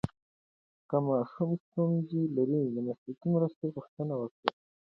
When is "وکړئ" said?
4.17-4.51